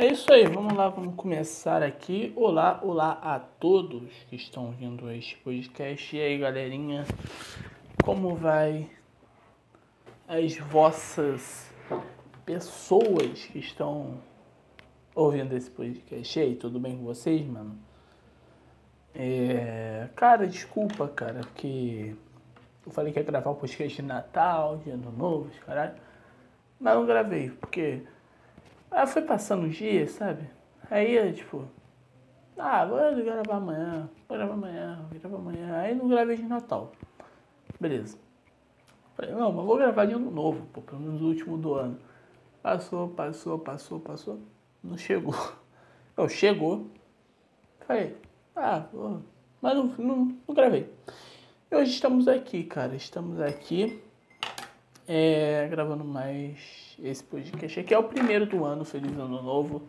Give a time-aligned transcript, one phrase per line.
[0.00, 2.32] É isso aí, vamos lá, vamos começar aqui.
[2.34, 6.16] Olá, olá a todos que estão vindo a este podcast.
[6.16, 7.04] E aí, galerinha,
[8.02, 8.88] como vai
[10.26, 11.70] as vossas
[12.46, 14.22] pessoas que estão
[15.14, 16.38] ouvindo esse podcast?
[16.38, 17.78] E aí, tudo bem com vocês, mano?
[19.14, 20.08] É...
[20.16, 22.16] Cara, desculpa, cara, porque
[22.86, 25.92] eu falei que ia gravar o podcast de Natal, de Ano Novo, caralho.
[26.80, 28.00] Mas não gravei, porque
[28.90, 30.50] Aí foi passando os dias, sabe?
[30.90, 31.64] Aí, tipo,
[32.58, 35.76] ah, vou gravar amanhã, vou gravar amanhã, vou gravar amanhã.
[35.78, 36.92] Aí não gravei de Natal.
[37.80, 38.18] Beleza.
[39.14, 41.98] Falei, não, mas vou gravar de ano novo, pô, pelo menos o último do ano.
[42.62, 44.40] Passou, passou, passou, passou.
[44.82, 45.34] Não chegou.
[46.16, 46.90] Não, chegou.
[47.86, 48.14] Falei,
[48.54, 48.84] ah,
[49.62, 50.92] mas não, não, não gravei.
[51.70, 52.94] E hoje estamos aqui, cara.
[52.94, 54.02] Estamos aqui
[55.12, 58.84] é, gravando mais esse podcast aqui é o primeiro do ano.
[58.84, 59.82] Feliz Ano Novo.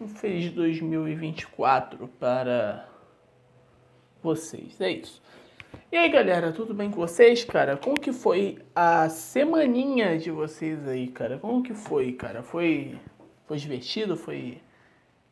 [0.00, 2.88] Um feliz 2024 para
[4.22, 4.80] vocês.
[4.80, 5.22] É isso.
[5.92, 7.76] E aí, galera, tudo bem com vocês, cara?
[7.76, 11.38] Como que foi a semaninha de vocês aí, cara?
[11.38, 12.42] Como que foi, cara?
[12.42, 12.98] Foi,
[13.44, 14.16] foi divertido?
[14.16, 14.62] Foi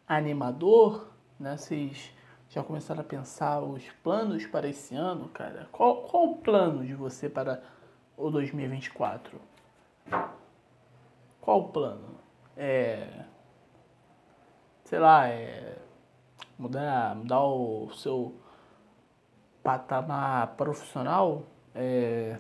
[0.06, 1.08] animador?
[1.38, 1.56] Né?
[1.56, 2.12] Vocês
[2.50, 5.70] já começaram a pensar os planos para esse ano, cara?
[5.72, 7.62] Qual, qual o plano de você para
[8.20, 9.40] o 2024?
[11.40, 12.16] Qual o plano?
[12.56, 13.24] É.
[14.84, 15.78] Sei lá, é.
[16.58, 18.34] Mudar, mudar o seu
[19.62, 21.44] patamar profissional?
[21.74, 22.38] É.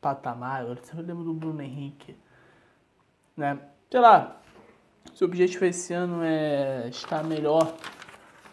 [0.00, 2.16] Patamar, eu sempre lembro do Bruno Henrique.
[3.36, 3.58] Né?
[3.90, 4.40] Sei lá,
[5.14, 7.74] seu objetivo esse ano é estar melhor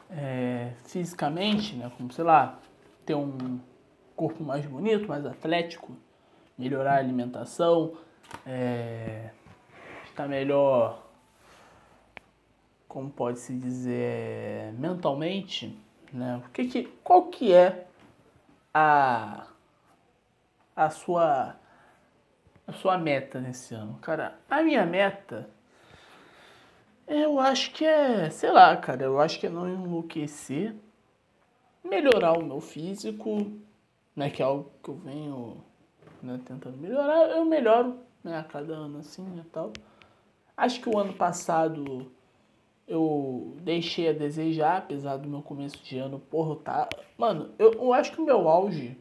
[0.10, 1.92] é, fisicamente, né?
[1.98, 2.60] Como, sei lá,
[3.06, 3.60] ter um
[4.16, 5.96] corpo mais bonito, mais atlético,
[6.58, 7.98] melhorar a alimentação,
[8.46, 9.30] é,
[10.06, 11.04] está melhor,
[12.88, 15.78] como pode se dizer, mentalmente,
[16.12, 16.42] né?
[16.46, 17.88] O que que, qual que é
[18.74, 19.48] a
[20.76, 21.56] a sua
[22.66, 24.40] a sua meta nesse ano, cara?
[24.50, 25.50] A minha meta
[27.08, 30.74] eu acho que é, sei lá, cara, eu acho que é não enlouquecer,
[31.84, 33.52] melhorar o meu físico,
[34.16, 35.64] né, que é algo que eu venho
[36.24, 39.74] né, tentando melhorar, eu melhoro né, a cada ano assim e tal.
[40.56, 42.12] Acho que o ano passado
[42.88, 46.90] eu deixei a desejar, apesar do meu começo de ano, porra, tá.
[47.18, 48.98] Mano, eu, eu acho que o meu auge,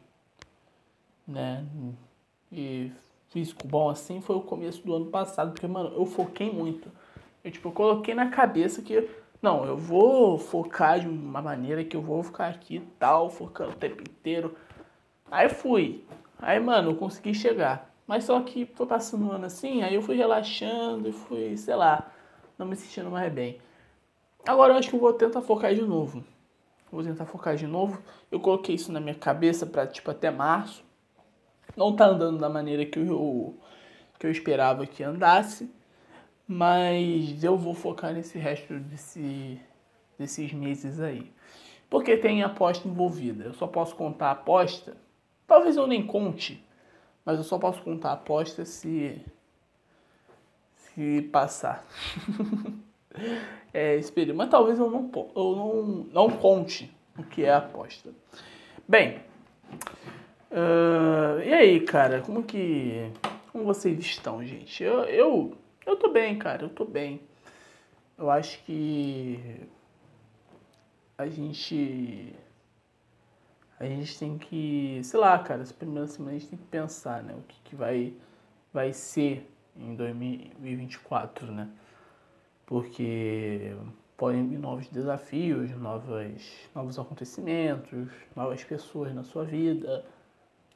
[1.27, 1.65] né?
[2.51, 2.91] E
[3.29, 6.91] físico bom assim foi o começo do ano passado, porque, mano, eu foquei muito.
[7.43, 9.09] Eu, tipo, eu coloquei na cabeça que,
[9.41, 13.75] não, eu vou focar de uma maneira que eu vou ficar aqui tal, focando o
[13.75, 14.55] tempo inteiro.
[15.29, 16.05] Aí fui.
[16.43, 17.89] Aí, mano, eu consegui chegar.
[18.05, 21.73] Mas só que foi passando um ano assim, aí eu fui relaxando e fui, sei
[21.73, 22.11] lá,
[22.57, 23.59] não me sentindo mais bem.
[24.45, 26.23] Agora eu acho que eu vou tentar focar de novo.
[26.91, 28.01] Vou tentar focar de novo.
[28.29, 30.83] Eu coloquei isso na minha cabeça para tipo até março.
[31.77, 33.57] Não tá andando da maneira que eu
[34.19, 35.69] que eu esperava que andasse,
[36.47, 39.59] mas eu vou focar nesse resto desse,
[40.17, 41.31] desses meses aí.
[41.89, 43.45] Porque tem aposta envolvida.
[43.45, 44.95] Eu só posso contar aposta.
[45.47, 46.63] Talvez eu nem conte
[47.25, 49.21] mas eu só posso contar a aposta se.
[50.75, 51.85] se passar.
[53.73, 58.11] é, espere, mas talvez eu não, eu não, não conte o que é a aposta.
[58.87, 59.21] Bem,
[60.51, 63.09] uh, e aí, cara, como que.
[63.51, 64.83] Como vocês estão, gente?
[64.83, 67.21] Eu, eu, eu tô bem, cara, eu tô bem.
[68.17, 69.39] Eu acho que
[71.17, 72.35] a gente
[73.83, 77.23] a gente tem que, sei lá, cara, essa primeira semana a gente tem que pensar,
[77.23, 78.13] né, o que, que vai,
[78.73, 81.69] vai ser em 2024, né?
[82.65, 83.75] Porque
[84.15, 86.41] podem vir novos desafios, novas,
[86.73, 90.05] novos acontecimentos, novas pessoas na sua vida.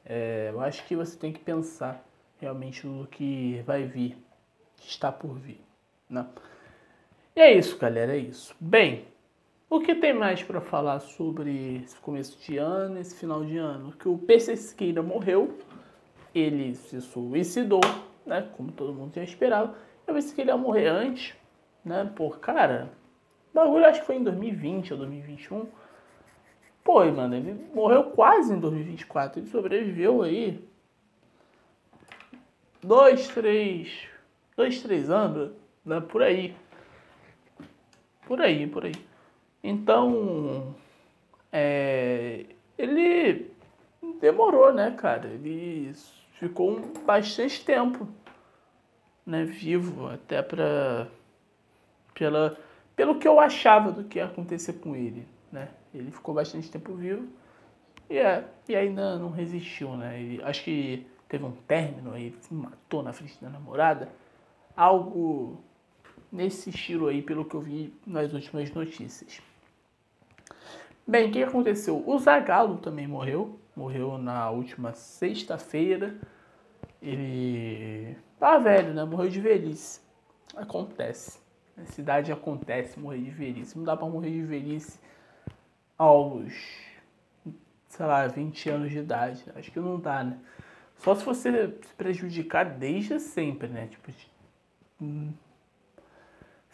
[0.04, 2.04] É, eu acho que você tem que pensar
[2.40, 4.16] realmente no que vai vir,
[4.76, 5.60] que está por vir,
[6.08, 6.26] né?
[7.34, 8.54] E é isso, galera, é isso.
[8.60, 9.06] Bem,
[9.70, 13.92] o que tem mais para falar sobre esse começo de ano, esse final de ano?
[13.92, 15.58] Que o PC Siqueira morreu,
[16.34, 17.80] ele se suicidou,
[18.24, 18.48] né?
[18.56, 19.74] Como todo mundo tinha esperado.
[20.06, 21.34] Eu pensei que ele ia morrer antes,
[21.84, 22.10] né?
[22.16, 22.90] Por cara,
[23.52, 25.66] o bagulho acho que foi em 2020 ou 2021.
[26.82, 29.40] Pô, mano, ele morreu quase em 2024.
[29.40, 30.66] Ele sobreviveu aí
[32.82, 34.08] dois, três,
[34.56, 35.50] dois, três anos,
[35.84, 36.00] né?
[36.00, 36.56] Por aí.
[38.26, 39.07] Por aí, por aí.
[39.62, 40.74] Então,
[41.52, 42.46] é,
[42.76, 43.50] ele
[44.20, 45.28] demorou, né, cara?
[45.28, 45.92] Ele
[46.32, 48.06] ficou bastante tempo,
[49.26, 51.08] né, vivo, até pra,
[52.14, 52.56] Pela,
[52.96, 55.68] pelo que eu achava do que ia acontecer com ele, né?
[55.94, 57.28] Ele ficou bastante tempo vivo
[58.10, 60.20] e, é, e ainda não resistiu, né?
[60.20, 64.08] Ele, acho que teve um término, ele se matou na frente da namorada.
[64.76, 65.62] Algo
[66.30, 69.40] nesse estilo aí, pelo que eu vi nas últimas notícias.
[71.06, 72.02] Bem, o que aconteceu?
[72.06, 73.58] O Zagallo também morreu.
[73.74, 76.14] Morreu na última sexta-feira.
[77.00, 79.04] Ele tá velho, né?
[79.04, 80.00] Morreu de velhice.
[80.54, 81.40] Acontece.
[81.76, 83.78] Na cidade acontece morrer de velhice.
[83.78, 84.98] Não dá pra morrer de velhice
[85.96, 86.52] aos,
[87.88, 89.44] sei lá, 20 anos de idade.
[89.54, 90.38] Acho que não dá, né?
[90.98, 93.86] Só se você se prejudicar desde sempre, né?
[93.86, 94.12] Tipo,
[95.00, 95.32] hum,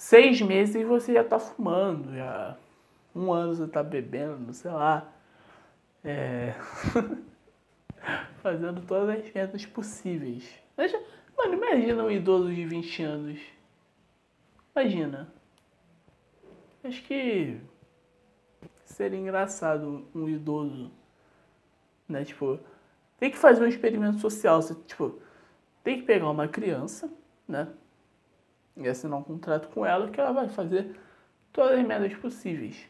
[0.04, 2.58] seis meses e você já tá fumando, já
[3.14, 5.10] um ano você tá bebendo, sei lá.
[6.04, 6.52] É...
[8.42, 10.46] Fazendo todas as metas possíveis.
[11.36, 13.40] Mano, imagina um idoso de 20 anos.
[14.76, 15.32] Imagina.
[16.82, 17.58] Acho que
[18.84, 20.92] seria engraçado um idoso,
[22.06, 22.26] né?
[22.26, 22.60] Tipo,
[23.18, 24.60] tem que fazer um experimento social.
[24.60, 25.18] Você, tipo,
[25.82, 27.10] tem que pegar uma criança,
[27.48, 27.72] né?
[28.76, 30.96] E assinar um contrato com ela que ela vai fazer
[31.52, 32.86] todas as merdas possíveis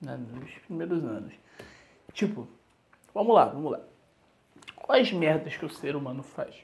[0.00, 1.34] né, nos primeiros anos.
[2.12, 2.48] Tipo,
[3.12, 3.80] vamos lá, vamos lá.
[4.76, 6.54] Quais merdas que o ser humano faz?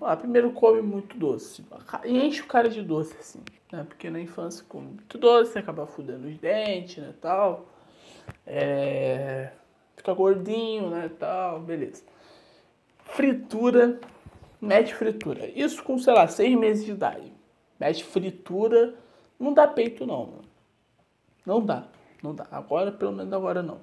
[0.00, 1.62] Ah, primeiro come muito doce.
[2.04, 3.40] E enche o cara de doce, assim,
[3.70, 3.84] né?
[3.86, 7.66] Porque na infância come muito doce, acaba fudendo os dentes, né, tal.
[8.46, 9.50] É...
[9.94, 12.02] Fica gordinho, né, tal, beleza.
[13.04, 14.00] Fritura,
[14.60, 15.46] mete fritura.
[15.54, 17.32] Isso com, sei lá, seis meses de idade.
[17.78, 18.94] Mete fritura,
[19.38, 20.44] não dá peito não, mano.
[21.46, 21.84] Não dá,
[22.22, 22.46] não dá.
[22.50, 23.80] Agora, pelo menos agora não.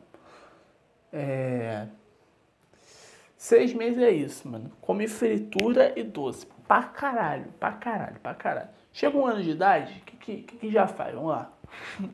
[1.12, 1.88] É...
[3.36, 4.72] Seis meses é isso, mano.
[4.82, 6.48] Come fritura e doce.
[6.68, 8.70] Pra caralho, pra caralho, pra caralho.
[8.92, 11.14] Chega um ano de idade, o que, que, que, já faz?
[11.14, 11.54] Vamos lá.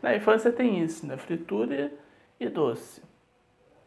[0.00, 1.16] na infância tem isso, né?
[1.16, 1.92] Fritura
[2.38, 3.02] e doce.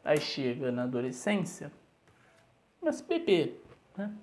[0.03, 1.71] Aí chega na adolescência,
[2.80, 3.62] começa a beber,
[3.97, 4.13] né?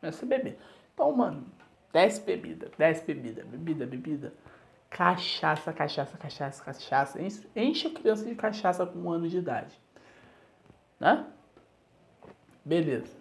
[0.00, 0.58] Começa a beber.
[0.92, 1.46] Então, mano,
[1.92, 4.32] desce bebida, desce bebida, bebida, bebida.
[4.90, 7.18] Cachaça, cachaça, cachaça, cachaça.
[7.56, 9.76] Enche a criança de cachaça com um ano de idade.
[11.00, 11.26] Né?
[12.64, 13.16] Beleza.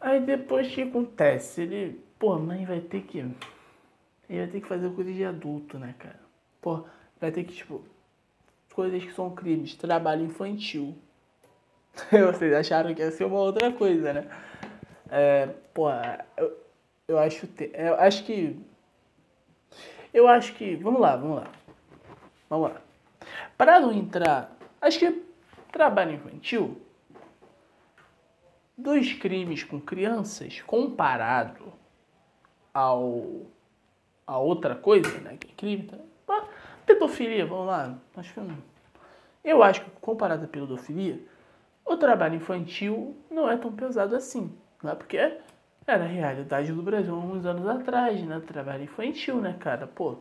[0.00, 1.62] Aí depois o que acontece?
[1.62, 3.18] Ele, pô, mãe vai ter que.
[3.18, 6.20] Ele vai ter que fazer coisa de adulto, né, cara?
[6.60, 6.84] Pô,
[7.20, 7.82] vai ter que, tipo,
[8.72, 10.96] coisas que são crimes, trabalho infantil.
[12.32, 14.26] Vocês acharam que ia ser uma outra coisa, né?
[15.10, 15.88] É, pô,
[16.36, 16.56] eu,
[17.08, 17.48] eu acho.
[17.74, 18.58] Eu acho que
[20.16, 20.76] eu acho que.
[20.76, 21.50] Vamos lá, vamos lá.
[22.48, 22.80] Vamos lá.
[23.54, 24.56] Para não entrar.
[24.80, 25.22] Acho que
[25.70, 26.80] trabalho infantil.
[28.78, 31.70] Dos crimes com crianças comparado
[32.72, 33.42] ao.
[34.26, 35.36] a outra coisa, né?
[35.36, 35.90] Que é crime.
[36.26, 36.48] Tá?
[36.86, 37.98] Pedofilia, vamos lá.
[38.16, 38.56] Acho que não.
[39.44, 41.20] Eu acho que comparado à pedofilia,
[41.86, 44.52] o trabalho infantil não é tão pesado assim.
[44.82, 45.16] Não é porque
[45.86, 48.42] era a realidade do Brasil uns anos atrás, né?
[48.44, 49.86] Trabalho infantil, né, cara?
[49.86, 50.16] Pô,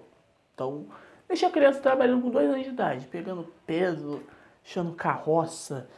[0.54, 0.86] então,
[1.28, 4.22] deixa a criança trabalhando com dois anos de idade, pegando peso,
[4.64, 5.90] deixando carroça,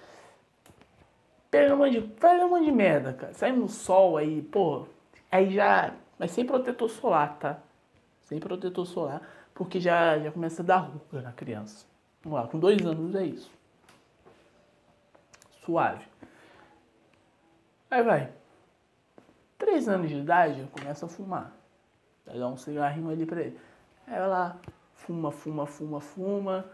[1.51, 3.33] pegando um monte de, fazendo um monte de merda, cara.
[3.33, 4.87] Saindo no sol aí, pô,
[5.29, 7.59] aí já, mas sem protetor solar, tá?
[8.21, 9.21] Sem protetor solar,
[9.53, 11.85] porque já, já começa a dar ruga na criança.
[12.23, 13.56] Vamos lá, com dois anos é isso.
[15.67, 16.07] Suave.
[17.91, 18.31] Aí vai.
[19.57, 21.51] Três anos de idade, começa a fumar.
[22.25, 23.59] Vai dar um cigarrinho ali pra ele.
[24.07, 24.57] Aí ela
[24.95, 26.65] fuma, fuma, fuma, fuma,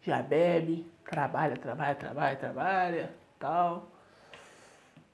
[0.00, 3.88] já bebe, trabalha, trabalha, trabalha, trabalha, tal.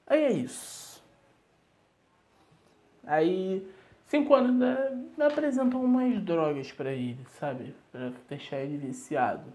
[0.07, 1.03] Aí é isso.
[3.05, 3.69] Aí,
[4.05, 7.75] cinco anos, né, apresentam umas drogas pra ele, sabe?
[7.91, 9.51] Pra deixar ele viciado.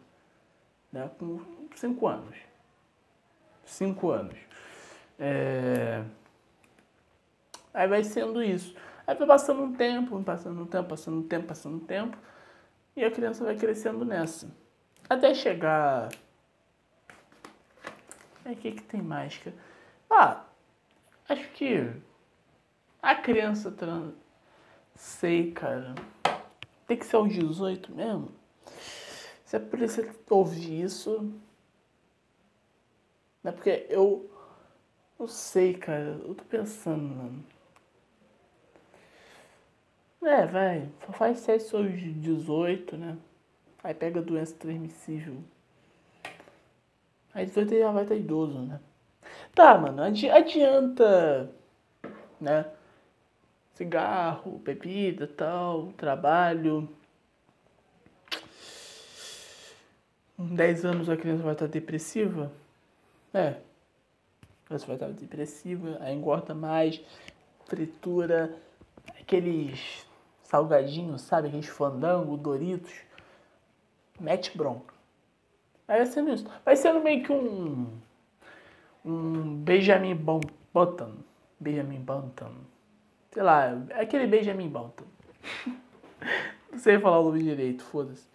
[0.93, 1.11] Né?
[1.19, 1.41] Com
[1.75, 2.52] cinco anos.
[3.73, 4.37] Cinco anos.
[5.19, 6.05] É...
[7.73, 8.77] Aí vai sendo isso.
[9.07, 12.19] Aí vai passando um tempo, passando um tempo, passando um tempo, passando um tempo.
[12.95, 14.55] E a criança vai crescendo nessa.
[15.09, 16.11] Até chegar.
[18.45, 19.41] É que que tem mais?
[20.11, 20.45] Ah,
[21.27, 21.91] acho que
[23.01, 24.13] a criança trans.
[24.95, 25.95] Sei, cara.
[26.87, 28.29] Tem que ser aos 18 mesmo?
[29.47, 31.33] Se isso que ouvir isso.
[33.43, 34.31] Não é porque eu.
[35.19, 36.19] Não sei, cara.
[36.25, 37.45] Eu tô pensando, mano.
[40.23, 40.89] É, vai.
[41.13, 43.17] Faz sexo aos 18, né?
[43.83, 45.37] Aí pega doença transmissível.
[47.35, 48.81] Aí 18 já vai estar idoso, né?
[49.55, 51.51] Tá, mano, adi adianta,
[52.41, 52.67] né?
[53.75, 56.89] cigarro, bebida, tal, trabalho.
[60.37, 62.53] Com 10 anos a criança vai estar depressiva?
[63.35, 63.57] É.
[64.65, 67.01] Criança vai estar depressiva, aí engorda mais,
[67.67, 68.55] fritura,
[69.21, 70.07] aqueles
[70.43, 71.49] salgadinhos, sabe?
[71.49, 72.93] Aqueles fandango, Doritos.
[74.21, 74.95] Mete bronca.
[75.87, 76.47] Vai sendo isso.
[76.65, 77.87] Vai sendo meio que um.
[79.05, 81.17] Um Benjamin Button.
[81.59, 82.53] Benjamin Button.
[83.33, 85.05] Sei lá, aquele Benjamin Button.
[86.71, 88.27] não sei falar o nome direito, foda-se.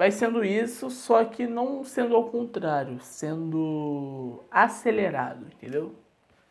[0.00, 5.94] Vai sendo isso, só que não sendo ao contrário, sendo acelerado, entendeu?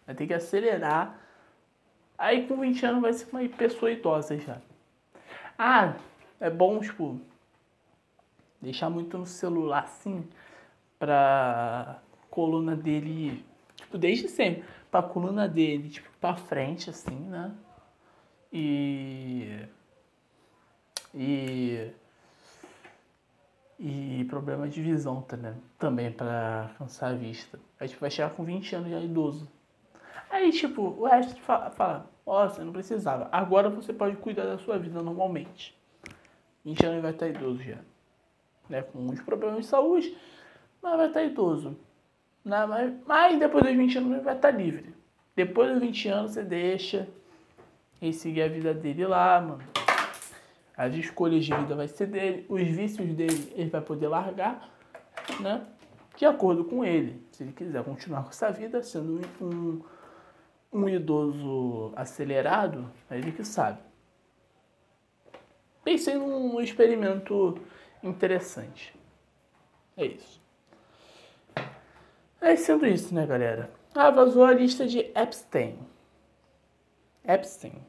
[0.05, 1.19] Vai ter que acelerar.
[2.15, 4.61] Aí com 20 anos vai ser uma pessoa idosa já.
[5.57, 5.95] Ah,
[6.39, 7.19] é bom, tipo,
[8.61, 10.23] deixar muito no celular assim,
[10.99, 13.43] pra coluna dele,
[13.75, 17.51] tipo, desde sempre, pra coluna dele, tipo, pra frente, assim, né?
[18.53, 19.65] E.
[21.15, 21.91] E.
[23.79, 27.57] E problema de visão também, também para cansar a vista.
[27.79, 29.48] Aí tipo, vai chegar com 20 anos já idoso.
[30.29, 33.29] Aí, tipo, o resto fala, fala ó, você não precisava.
[33.31, 35.75] Agora você pode cuidar da sua vida normalmente.
[36.65, 37.77] 20 anos vai estar idoso já
[38.69, 40.15] né, com uns problemas de saúde,
[40.81, 41.75] mas vai estar idoso.
[42.45, 42.65] Né?
[42.65, 44.93] Mas, mas depois dos 20 anos vai estar livre.
[45.36, 47.07] Depois dos 20 anos você deixa
[48.01, 49.78] ele seguir a vida dele lá, mano.
[50.79, 54.74] As escolhas de vida vai ser dele, os vícios dele ele vai poder largar,
[55.41, 55.67] né?
[56.15, 57.21] De acordo com ele.
[57.33, 59.81] Se ele quiser continuar com essa vida, sendo um,
[60.71, 63.81] um idoso acelerado, é ele que sabe.
[65.83, 67.59] Pensei num experimento
[68.01, 68.98] interessante.
[69.98, 70.41] É isso.
[72.39, 73.69] É sendo isso, né, galera?
[73.93, 75.77] Ah, vazou a lista de Epstein.
[77.25, 77.86] Epstein.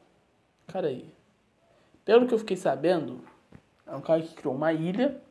[0.67, 1.20] Cara aí.
[2.05, 3.23] Pelo que eu fiquei sabendo,
[3.85, 5.21] é um cara que criou uma ilha.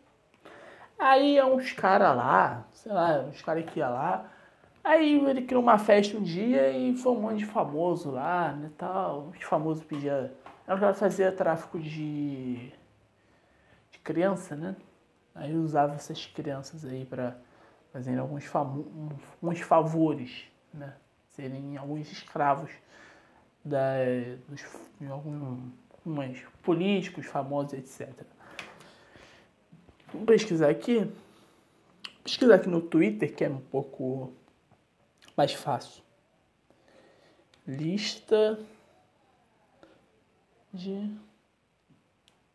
[0.99, 4.31] Aí é uns caras lá, sei lá, uns caras que ia lá.
[4.83, 8.71] Aí ele criou uma festa um dia e foi um monte de famoso lá, né,
[8.77, 9.29] tal.
[9.29, 10.31] Os famosos pediam...
[10.67, 12.73] Era que fazia tráfico de
[14.03, 14.77] criança, né?
[15.35, 17.37] Aí usava essas crianças aí para
[17.93, 18.45] fazerem alguns
[19.43, 20.95] uns favores, né?
[21.29, 22.71] Serem alguns escravos
[23.65, 23.95] da,
[24.49, 24.61] dos,
[25.01, 25.07] de
[26.07, 28.09] alguns políticos famosos, etc.
[30.13, 31.11] Vamos pesquisar aqui.
[32.25, 34.33] Pesquisar aqui no Twitter, que é um pouco
[35.37, 36.03] mais fácil.
[37.67, 38.59] Lista
[40.73, 41.11] de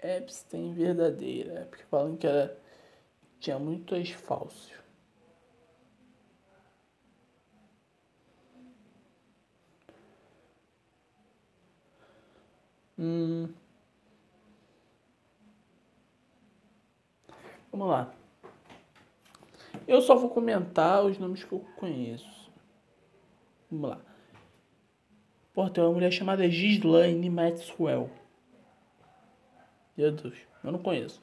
[0.01, 2.57] Epstein verdadeira, porque falam que ela
[3.39, 4.84] tinha muitos falsos.
[12.97, 13.49] Hum.
[17.71, 18.13] Vamos lá.
[19.87, 22.49] Eu só vou comentar os nomes que eu conheço.
[23.69, 24.01] Vamos lá.
[25.53, 28.09] Pô, tem uma mulher chamada Gislaine Maxwell.
[29.97, 31.21] Meu Deus, eu não conheço.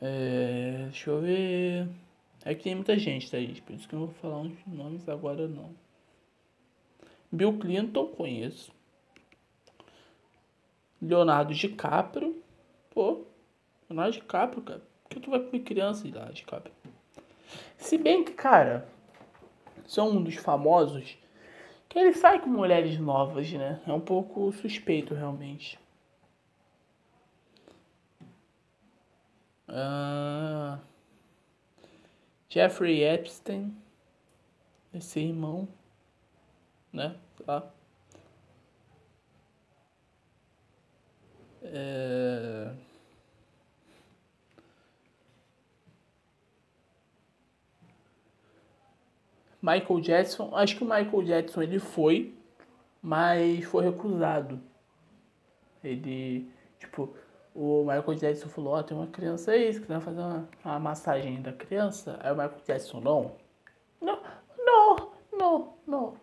[0.00, 1.88] É, deixa eu ver.
[2.44, 3.60] É que tem muita gente, tá, gente?
[3.60, 5.74] Por isso que eu não vou falar uns nomes agora, não.
[7.30, 8.72] Bill Clinton, conheço.
[11.00, 12.42] Leonardo DiCaprio.
[12.90, 13.24] Pô,
[13.88, 14.82] Leonardo DiCaprio, cara.
[15.02, 16.74] Por que tu vai comer criança, Leonardo DiCaprio?
[17.76, 18.86] Se bem que, cara,
[19.86, 21.18] são um dos famosos
[21.88, 23.80] que ele sai com mulheres novas, né?
[23.86, 25.78] É um pouco suspeito, realmente.
[29.68, 30.80] Uh,
[32.48, 33.76] Jeffrey Epstein,
[34.92, 35.68] esse irmão,
[36.92, 37.16] né?
[37.44, 37.68] Tá.
[41.72, 42.72] É...
[49.62, 52.34] Michael Jackson, acho que o Michael Jackson ele foi,
[53.02, 54.60] mas foi recusado.
[55.84, 57.14] Ele, tipo,
[57.54, 60.78] o Michael Jackson falou, ó, oh, tem uma criança aí, se quiser fazer uma, uma
[60.78, 62.18] massagem da criança.
[62.22, 63.32] Aí o Michael Jackson, não.
[64.00, 64.22] Não,
[64.58, 66.14] não, não, não.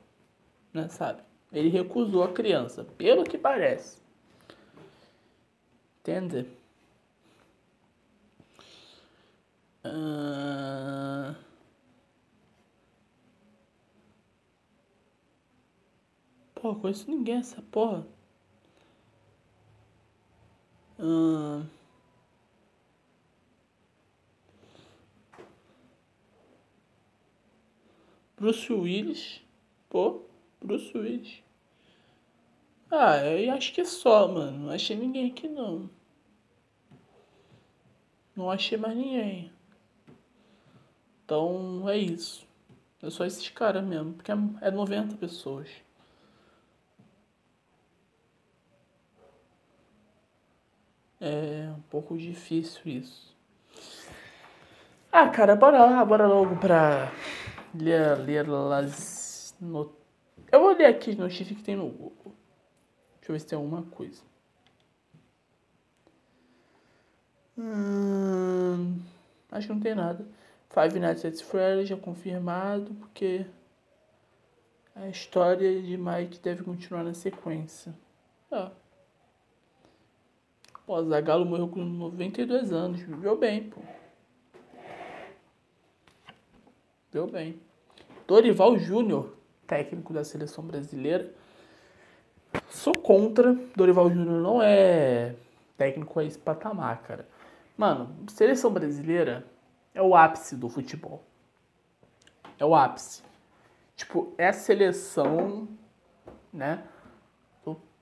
[0.73, 1.21] Né, sabe?
[1.51, 4.01] Ele recusou a criança, pelo que parece.
[6.07, 6.47] Entende?
[9.83, 11.35] Uh...
[16.55, 18.07] Pô, conheço ninguém essa porra.
[20.97, 21.65] Hum...
[28.37, 29.41] Bruce Willis.
[29.89, 30.21] Pô,
[30.61, 31.43] Bruce Willis.
[32.89, 34.57] Ah, eu acho que só, mano.
[34.67, 35.96] Não achei ninguém aqui não.
[38.37, 39.51] Não achei mais ninguém.
[41.25, 42.47] Então é isso.
[43.01, 45.67] É só esses caras mesmo, porque é 90 é pessoas.
[51.19, 53.35] É um pouco difícil isso.
[55.11, 57.11] Ah, cara, bora lá, bora logo pra
[57.73, 59.91] ler, ler as not...
[60.51, 62.35] Eu vou ler aqui as notícias que tem no Google.
[63.19, 64.21] Deixa eu ver se tem alguma coisa.
[67.57, 68.99] Hum,
[69.51, 70.25] acho que não tem nada.
[70.69, 73.45] Five Nights at Freddy's já confirmado, porque
[74.95, 77.93] a história de Mike deve continuar na sequência.
[78.51, 78.71] Ah.
[80.85, 83.81] Pô, Zagalo morreu com 92 anos, viveu bem, pô.
[87.11, 87.59] Viveu bem.
[88.27, 89.33] Dorival Júnior,
[89.65, 91.33] técnico da seleção brasileira.
[92.69, 93.53] Sou contra.
[93.75, 95.35] Dorival Júnior não é
[95.77, 97.27] técnico a esse patamar, cara.
[97.77, 99.45] Mano, seleção brasileira
[99.93, 101.23] é o ápice do futebol.
[102.57, 103.21] É o ápice.
[103.95, 105.67] Tipo, é a seleção,
[106.51, 106.83] né?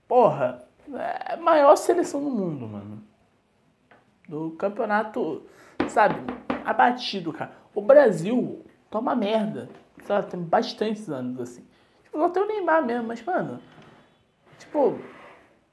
[0.07, 3.03] Porra, é a maior seleção do mundo, mano.
[4.29, 5.43] Do campeonato,
[5.89, 6.15] sabe?
[6.63, 7.55] Abatido, cara.
[7.73, 9.69] O Brasil toma merda.
[10.03, 10.29] Sabe?
[10.29, 11.65] Tem bastantes anos assim.
[12.03, 13.59] Tipo, tem o Neymar mesmo, mas, mano.
[14.59, 14.99] Tipo,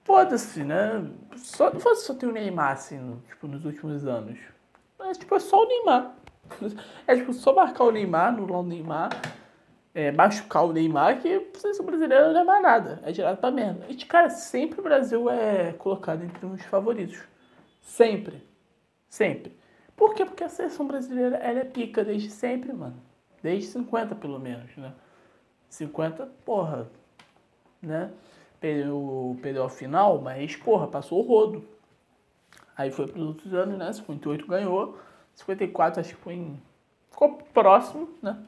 [0.05, 1.05] foda-se, né?
[1.37, 4.39] Só, não fosse só ter o Neymar, assim, no, tipo, nos últimos anos.
[4.99, 6.15] Mas, tipo, é só o Neymar.
[7.07, 9.11] É, tipo, só marcar o Neymar, anular o Neymar,
[9.95, 13.01] é, machucar o Neymar, que a seleção brasileira não é mais nada.
[13.05, 13.87] É direto pra merda.
[13.89, 17.23] E, cara, sempre o Brasil é colocado entre os favoritos.
[17.81, 18.43] Sempre.
[19.09, 19.57] Sempre.
[19.97, 20.25] Por quê?
[20.25, 22.97] Porque a seleção brasileira, ela é pica desde sempre, mano.
[23.43, 24.93] Desde 50, pelo menos, né?
[25.69, 26.89] 50, porra,
[27.81, 28.11] né?
[28.63, 31.65] Perdeu a final, mas, porra, passou o rodo.
[32.77, 33.93] Aí foi para os outros anos, né?
[33.93, 34.97] 58 ganhou.
[35.35, 36.63] 54 acho que foi em...
[37.11, 38.39] Ficou próximo, né?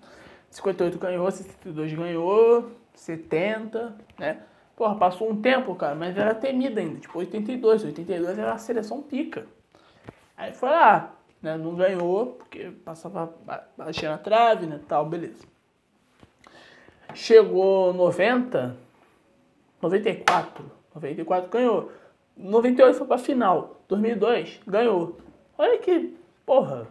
[0.50, 4.40] 58 ganhou, 62 ganhou, 70, né?
[4.76, 7.00] Porra, passou um tempo, cara, mas era temida ainda.
[7.00, 9.46] Tipo, 82, 82 era a seleção pica.
[10.36, 11.56] Aí foi lá, né?
[11.56, 13.34] Não ganhou, porque passava
[13.76, 14.80] baixando na trave, né?
[14.86, 15.44] Tal, beleza.
[17.14, 18.76] Chegou 90,
[19.84, 21.92] 94, 94 ganhou.
[22.36, 23.82] 98 foi pra final.
[23.88, 25.18] 2002 ganhou.
[25.58, 26.16] Olha que,
[26.46, 26.88] porra,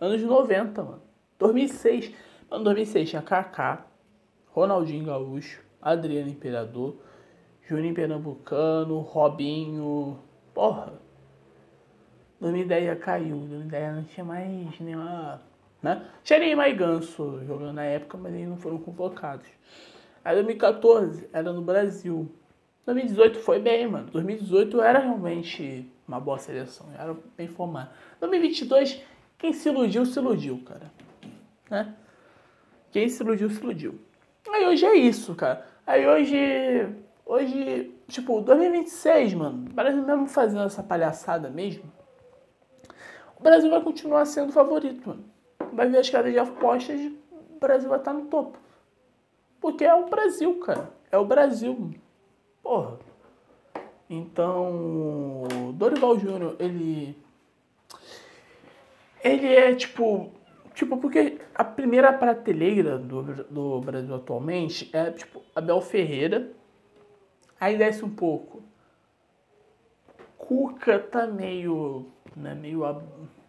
[0.00, 1.02] anos 90, mano.
[1.38, 2.12] 2006,
[2.50, 3.86] mano, 2006 tinha Kaká,
[4.48, 6.96] Ronaldinho Gaúcho, Adriano Imperador,
[7.68, 10.18] Juninho Pernambucano, Robinho,
[10.54, 10.94] porra.
[12.40, 15.42] 2010 já caiu, 2010 não tinha mais nenhuma,
[15.82, 16.06] né?
[16.22, 19.46] Tinha Neymar e Ganso jogando na época, mas eles não foram convocados.
[20.24, 22.32] Aí 2014 era no Brasil.
[22.86, 24.08] 2018 foi bem, mano.
[24.10, 27.90] 2018 era realmente uma boa seleção, era bem formado.
[28.20, 29.02] 2022,
[29.36, 30.90] quem se iludiu, se iludiu, cara.
[31.70, 31.94] Né?
[32.90, 33.98] Quem se iludiu, se iludiu.
[34.48, 35.66] Aí hoje é isso, cara.
[35.86, 36.88] Aí hoje,
[37.26, 41.84] hoje, tipo, 2026, mano, o Brasil mesmo fazendo essa palhaçada mesmo,
[43.38, 45.24] o Brasil vai continuar sendo favorito, mano.
[45.72, 48.58] Vai ver as caras de apostas, o Brasil vai estar no topo.
[49.64, 50.90] Porque é o Brasil, cara.
[51.10, 51.94] É o Brasil.
[52.62, 52.98] Porra.
[54.10, 57.16] Então, Dorival Júnior, ele.
[59.22, 60.30] Ele é tipo.
[60.74, 66.50] Tipo, porque a primeira prateleira do, do Brasil atualmente é tipo Abel Ferreira.
[67.58, 68.62] Aí desce um pouco.
[70.36, 72.04] Cuca tá meio.
[72.36, 72.84] Né, meio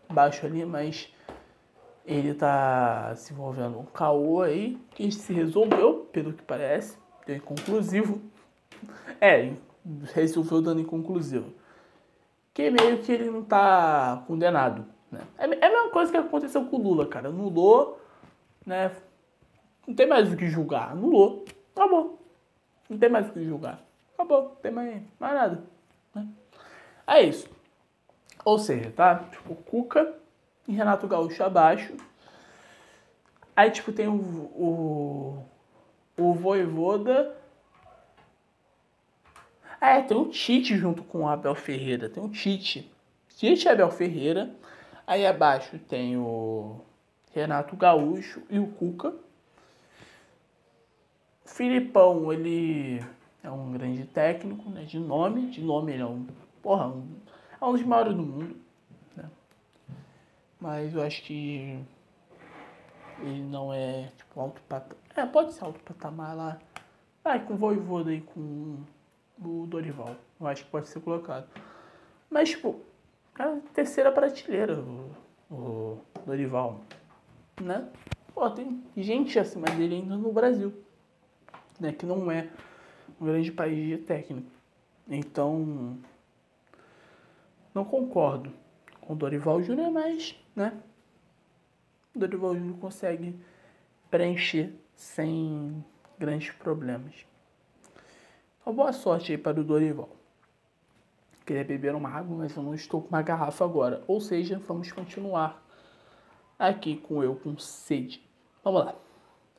[0.08, 1.14] abaixo ali, mas
[2.06, 6.98] ele tá se envolvendo um caô aí, que se resolveu, pelo que parece,
[7.28, 8.22] deu inconclusivo.
[9.20, 9.52] É,
[10.14, 11.54] resolveu dando inconclusivo.
[12.54, 14.86] Que meio que ele não tá condenado.
[15.12, 15.20] Né?
[15.38, 17.28] É, é a mesma coisa que aconteceu com o Lula, cara.
[17.28, 18.02] Anulou,
[18.66, 18.96] né?
[19.86, 20.92] Não tem mais o que julgar.
[20.92, 21.44] Anulou.
[21.76, 22.18] Acabou.
[22.90, 23.84] Não tem mais o que julgar.
[24.14, 24.44] Acabou.
[24.44, 25.64] Não tem mais, mais nada.
[26.14, 26.28] Né?
[27.06, 27.50] É isso.
[28.46, 29.16] Ou seja, tá?
[29.16, 30.14] Tipo, Cuca
[30.66, 31.94] e Renato Gaúcho abaixo.
[33.54, 35.46] Aí, tipo, tem o, o,
[36.18, 37.36] o Voivoda
[39.80, 42.10] é, tem um Tite junto com o Abel Ferreira.
[42.10, 42.92] Tem um Tite.
[43.30, 44.50] Tite Abel Ferreira.
[45.06, 46.82] Aí abaixo tem o
[47.32, 49.10] Renato Gaúcho e o Cuca.
[51.46, 53.04] O Filipão, ele
[53.44, 54.86] é um grande técnico, né?
[54.86, 55.52] De nome.
[55.52, 56.26] De nome ele é um.
[56.64, 57.08] Porra, um,
[57.62, 58.58] é um dos maiores do mundo.
[59.16, 59.30] Né?
[60.60, 61.80] Mas eu acho que
[63.20, 65.05] ele não é tipo alto patamar.
[65.16, 66.60] É, pode ser alto patamar lá.
[67.24, 68.78] Vai com o Voivoda com
[69.42, 70.16] o Dorival.
[70.40, 71.48] Eu acho que pode ser colocado.
[72.30, 72.82] Mas, tipo,
[73.34, 75.12] cara, terceira prateleira o,
[75.50, 76.82] o Dorival.
[77.62, 77.88] Né?
[78.34, 80.74] Pô, tem gente acima dele ainda no Brasil.
[81.80, 81.94] Né?
[81.94, 82.50] Que não é
[83.20, 84.52] um grande país de técnico.
[85.08, 85.98] Então,
[87.74, 88.52] não concordo
[89.00, 90.78] com o Dorival Júnior, mas, né?
[92.14, 93.40] O Dorival Júnior consegue
[94.10, 95.84] preencher sem
[96.18, 97.14] grandes problemas.
[98.62, 100.10] Então, boa sorte aí para o Dorival.
[101.46, 104.04] Queria beber uma água, mas eu não estou com uma garrafa agora.
[104.08, 105.64] Ou seja, vamos continuar
[106.58, 108.24] aqui com eu com sede.
[108.64, 108.96] Vamos lá.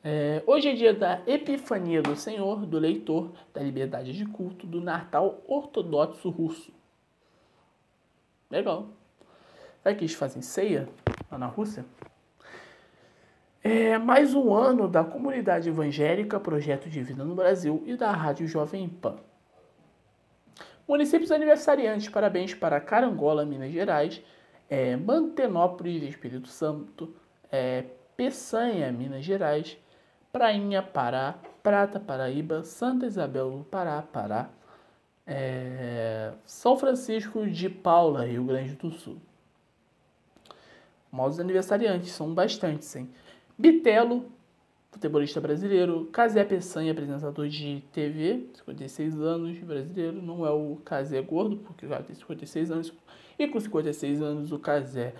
[0.03, 4.81] É, hoje é dia da Epifania do Senhor, do Leitor, da Liberdade de Culto, do
[4.81, 6.71] Natal Ortodoxo Russo.
[8.49, 8.89] Legal.
[9.81, 10.89] Será que eles fazem ceia
[11.31, 11.85] lá na Rússia?
[13.69, 18.47] É mais um ano da comunidade evangélica Projeto de Vida no Brasil e da Rádio
[18.47, 19.17] Jovem Pan.
[20.87, 24.21] Municípios aniversariantes, parabéns para Carangola, Minas Gerais,
[24.69, 27.13] é, Mantenópolis, Espírito Santo,
[27.51, 27.83] é,
[28.15, 29.77] Peçanha, Minas Gerais,
[30.31, 34.49] Prainha, Pará, Prata, Paraíba, Santa Isabel do Pará, Pará,
[35.25, 39.17] é, São Francisco de Paula, Rio Grande do Sul.
[41.11, 43.09] Modos aniversariantes, são bastantes, hein?
[43.57, 44.25] Bitelo,
[44.91, 46.05] futebolista brasileiro.
[46.11, 50.21] Casé Peçanha, apresentador de TV, 56 anos, brasileiro.
[50.21, 52.93] Não é o Casé gordo, porque já tem 56 anos.
[53.39, 55.13] E com 56 anos, o Casé,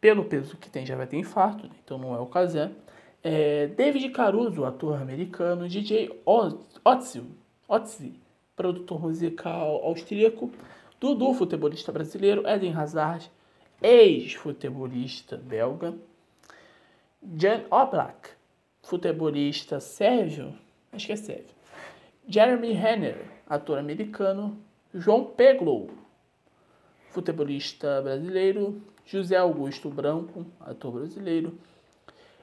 [0.00, 1.74] pelo peso que tem, já vai ter infarto, né?
[1.84, 2.70] então não é o Casé.
[3.22, 5.68] É David Caruso, ator americano.
[5.68, 7.22] DJ Otzi,
[7.68, 8.26] Otzi
[8.56, 10.50] produtor musical austríaco.
[10.98, 12.48] Dudu, futebolista brasileiro.
[12.48, 13.30] Eden Hazard,
[13.82, 15.94] ex-futebolista belga.
[17.22, 18.36] Jan Oblak,
[18.82, 20.54] futebolista sérvio,
[20.92, 21.56] acho que é sérvio.
[22.28, 24.56] Jeremy Renner, ator americano.
[24.94, 25.90] João Peglow,
[27.10, 28.80] futebolista brasileiro.
[29.04, 31.56] José Augusto Branco, ator brasileiro.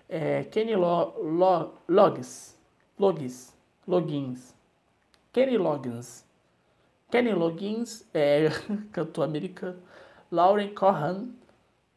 [0.08, 2.58] É, Kenny Lo, Lo, Logs,
[2.98, 3.54] Logis,
[3.88, 4.56] Logins.
[5.34, 6.24] Kenny Loggins.
[7.12, 8.48] Kenny Loggins é
[8.94, 9.80] cantor americano.
[10.32, 11.34] Lauren Cohan.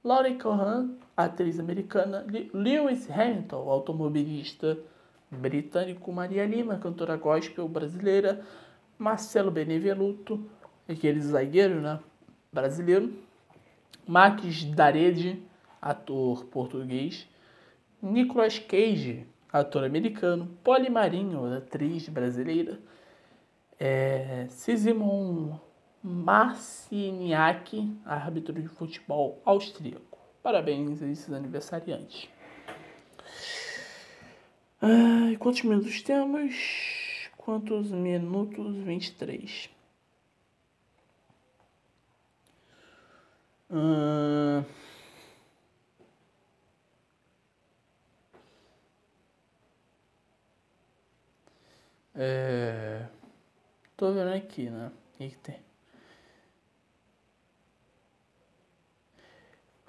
[0.03, 4.79] Lauren Cohan atriz americana, Lewis Hamilton, automobilista
[5.31, 8.45] britânico, Maria Lima, cantora gospel brasileira,
[8.99, 10.45] Marcelo Benevenuto,
[10.89, 11.99] aquele zagueiro, né,
[12.53, 13.13] brasileiro,
[14.07, 15.43] Max Darede,
[15.81, 17.27] ator português,
[18.01, 22.79] Nicolas Cage, ator americano, Polly Marinho, atriz brasileira,
[23.79, 25.59] é, Sisimon
[26.03, 30.16] Marciniak, árbitro de futebol austríaco.
[30.47, 32.29] Parabéns a esses aniversariantes.
[34.81, 36.55] Ah, quantos minutos temos?
[37.37, 38.77] Quantos minutos?
[38.77, 39.69] 23.
[43.69, 44.65] Ah,
[52.15, 53.09] é,
[53.97, 54.93] tô vendo aqui, né?
[55.15, 55.66] O que, que tem?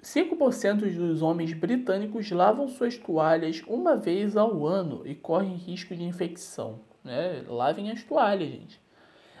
[0.08, 6.02] 5% dos homens britânicos lavam suas toalhas uma vez ao ano e correm risco de
[6.02, 6.80] infecção.
[7.04, 7.44] Né?
[7.46, 8.80] Lavem as toalhas, gente.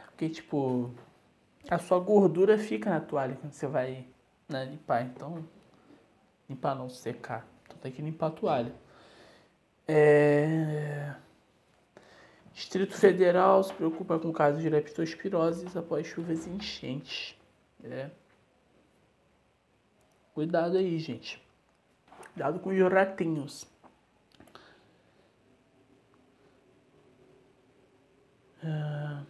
[0.08, 0.90] Porque, tipo,
[1.70, 4.04] a sua gordura fica na toalha quando você vai
[4.46, 5.02] né, limpar.
[5.04, 5.42] Então,
[6.48, 7.46] limpar não, secar.
[7.64, 8.74] Então tem que limpar a toalha.
[9.86, 11.14] É...
[12.52, 17.34] Distrito Federal se preocupa com casos de leptospirose após chuvas e enchentes.
[17.82, 18.10] É.
[20.38, 21.44] Cuidado aí, gente.
[22.32, 23.66] Cuidado com os ratinhos.
[28.62, 29.20] É...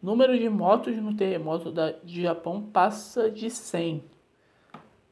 [0.00, 4.04] Número de motos no terremoto da, de Japão passa de 100.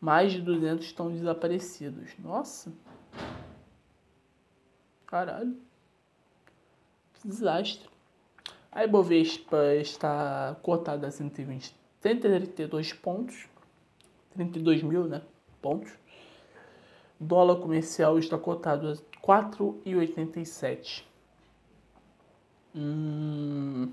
[0.01, 2.17] Mais de 200 estão desaparecidos.
[2.21, 2.73] Nossa.
[5.05, 5.61] Caralho.
[7.15, 7.91] Que desastre.
[8.71, 13.49] A Ibovespa está cotada a 120, 132 pontos.
[14.37, 15.23] 32 mil né,
[15.63, 15.93] pontos.
[17.19, 18.95] Dólar comercial está cotado a
[19.27, 21.03] 4,87.
[22.75, 23.91] Hum,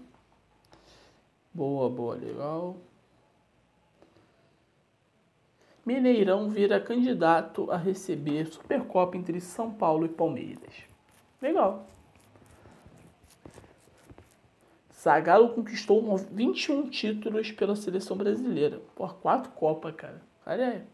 [1.53, 2.75] boa, boa, legal.
[5.85, 10.83] Mineirão vira candidato a receber Supercopa entre São Paulo e Palmeiras.
[11.41, 11.87] Legal.
[14.93, 18.81] Zagallo conquistou 21 títulos pela seleção brasileira.
[18.95, 20.85] Por quatro Copas, cara cara é.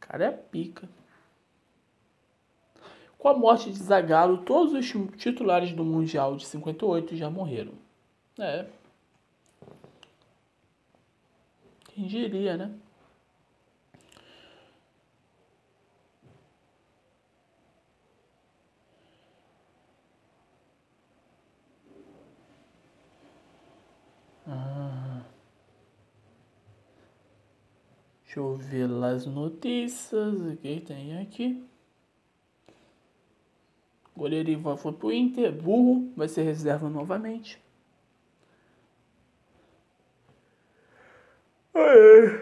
[0.00, 0.88] cara é pica.
[3.18, 7.72] Com a morte de Zagallo, todos os titulares do Mundial de 58 já morreram.
[8.38, 8.66] É.
[11.94, 12.74] Quem diria, né?
[24.46, 25.01] Ah.
[28.34, 30.40] Deixa eu ver as notícias.
[30.40, 31.62] O que tem aqui?
[34.16, 35.52] Goleiro Ivan foi pro Inter.
[35.52, 37.60] Burro vai ser reserva novamente.
[41.74, 42.40] Aê.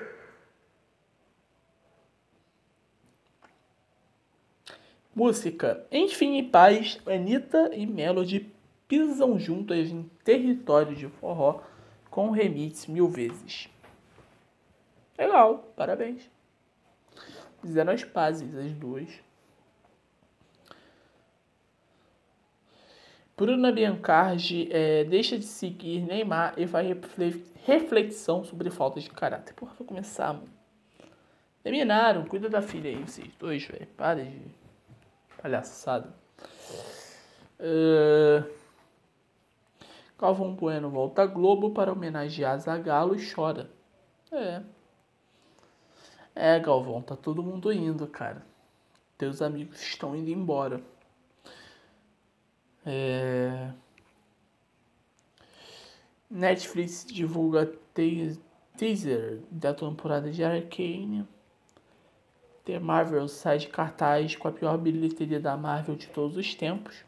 [5.13, 8.49] Música Enfim em Paz, Anitta e Melody
[8.87, 11.63] pisam juntas em território de forró
[12.09, 13.69] com remix mil vezes.
[15.21, 16.31] Legal, parabéns.
[17.61, 19.07] Fizeram as pazes, as duas.
[23.37, 26.99] Bruna Biancardi é, deixa de seguir Neymar e vai
[27.65, 29.53] reflexão sobre falta de caráter.
[29.53, 30.49] Porra, vou começar, mano.
[31.63, 33.87] Terminaram, cuida da filha aí, vocês dois, velho.
[33.89, 34.41] Para de
[35.43, 36.15] palhaçada.
[37.59, 38.51] Uh...
[40.17, 43.71] Calvão Bueno volta a Globo para homenagear Zagallo e chora.
[44.33, 44.63] É.
[46.35, 48.45] É, Galvão, tá todo mundo indo, cara.
[49.19, 50.83] Teus amigos estão indo embora.
[52.87, 53.71] É...
[56.31, 57.71] Netflix divulga
[58.77, 61.27] teaser da temporada de Arcane.
[62.65, 67.05] The Marvel sai de cartaz com a pior bilheteria da Marvel de todos os tempos.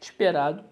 [0.00, 0.64] Esperado.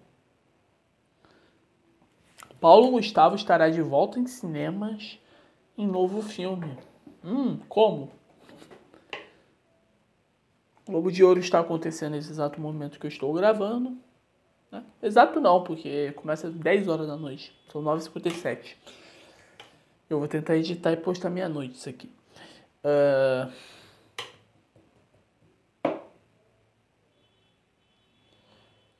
[2.61, 5.19] Paulo Gustavo estará de volta em cinemas
[5.77, 6.77] em novo filme.
[7.25, 8.11] Hum, como?
[10.87, 13.97] O Globo de Ouro está acontecendo nesse exato momento que eu estou gravando.
[14.71, 14.83] Né?
[15.01, 17.51] Exato não, porque começa às 10 horas da noite.
[17.71, 18.75] São 9h57.
[20.07, 22.11] Eu vou tentar editar e postar meia-noite isso aqui.
[22.83, 23.51] Uh...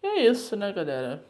[0.01, 1.23] É isso, né, galera?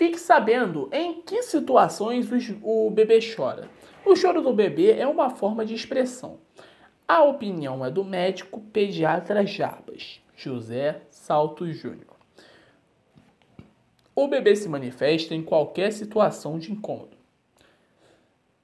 [0.00, 2.26] Fique sabendo em que situações
[2.62, 3.68] o bebê chora.
[4.02, 6.38] O choro do bebê é uma forma de expressão.
[7.06, 10.22] A opinião é do médico pediatra Jarbas.
[10.34, 12.16] José Salto Júnior.
[14.16, 17.18] O bebê se manifesta em qualquer situação de incômodo.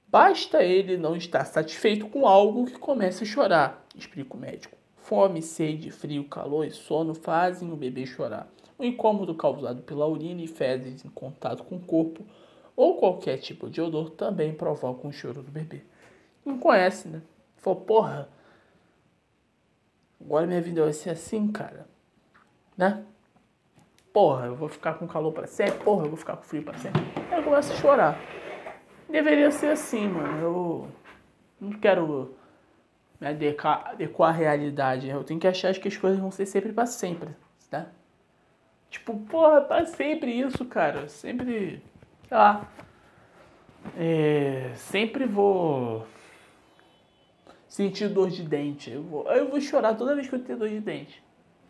[0.07, 4.75] Basta ele não estar satisfeito com algo que comece a chorar, explica o médico.
[4.95, 8.51] Fome, sede, frio, calor e sono fazem o bebê chorar.
[8.77, 12.25] O incômodo causado pela urina e fezes em contato com o corpo
[12.75, 15.81] ou qualquer tipo de odor também provoca um choro do bebê.
[16.45, 17.21] Não conhece, né?
[17.57, 18.29] Falou, porra,
[20.19, 21.87] Agora minha vida vai ser assim, cara.
[22.75, 23.03] Né?
[24.11, 25.83] Porra, eu vou ficar com calor para sempre.
[25.83, 27.01] Porra, eu vou ficar com frio para sempre.
[27.31, 28.19] Aí eu começo a chorar.
[29.09, 30.41] Deveria ser assim, mano.
[30.41, 30.87] Eu
[31.61, 32.35] não quero
[33.21, 35.07] me adequar, adequar à realidade.
[35.07, 37.29] Eu tenho que achar que as coisas vão ser sempre para sempre,
[37.71, 37.87] né?
[38.89, 41.07] Tipo, porra, pra sempre isso, cara.
[41.07, 41.81] Sempre,
[42.27, 42.67] sei lá.
[43.97, 46.05] É, sempre vou
[47.67, 48.91] sentir dor de dente.
[48.91, 51.23] Eu vou, eu vou chorar toda vez que eu tenho dor de dente.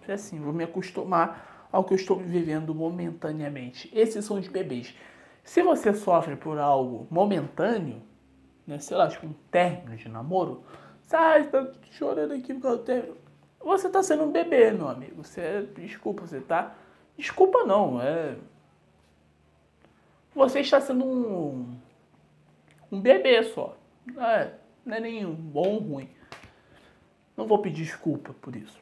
[0.08, 3.92] É assim, vou me acostumar ao que eu estou vivendo momentaneamente.
[3.94, 4.96] Esses são os bebês.
[5.44, 8.02] Se você sofre por algo momentâneo,
[8.66, 10.64] né, sei lá, tipo um término de namoro,
[11.02, 13.18] sai, tá chorando aqui por causa do término.
[13.60, 15.24] Você tá sendo um bebê, meu amigo.
[15.24, 16.74] Você, desculpa, você tá.
[17.18, 18.38] Desculpa não, é.
[20.36, 21.78] Você está sendo um.
[22.92, 23.76] Um bebê só.
[24.18, 26.10] É não é nem bom ou ruim.
[27.36, 28.82] Não vou pedir desculpa por isso.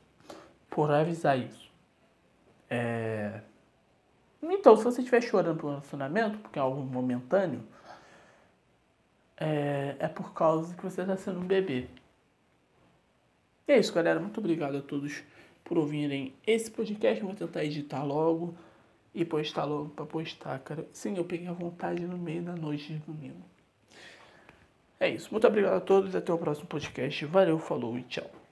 [0.70, 1.72] Por avisar isso.
[2.70, 3.42] É...
[4.42, 7.64] Então, se você estiver chorando um relacionamento, porque é algo momentâneo,
[9.36, 11.88] é, é por causa que você está sendo um bebê.
[13.68, 14.20] E é isso, galera.
[14.20, 15.24] Muito obrigado a todos
[15.66, 17.22] por ouvirem esse podcast.
[17.22, 18.56] vou tentar editar logo
[19.14, 20.88] e postar logo para postar, cara.
[20.94, 23.44] Sim, eu peguei a vontade no meio da noite de domingo.
[25.00, 25.28] É isso.
[25.32, 26.16] Muito obrigado a todos.
[26.16, 27.26] Até o próximo podcast.
[27.26, 28.45] Valeu, falou e tchau.